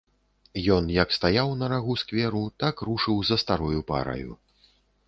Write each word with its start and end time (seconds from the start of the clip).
Ён, 0.75 0.87
як 0.95 1.13
стаяў 1.17 1.53
на 1.61 1.69
рагу 1.75 1.99
скверу, 2.05 2.43
так 2.65 2.75
рушыў 2.89 3.23
за 3.31 3.35
старою 3.45 3.79
параю. 3.95 4.31